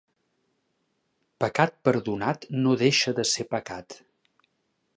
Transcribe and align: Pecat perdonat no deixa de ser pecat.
Pecat 1.43 1.75
perdonat 1.89 2.47
no 2.63 2.73
deixa 2.83 3.13
de 3.21 3.27
ser 3.33 3.47
pecat. 3.53 3.99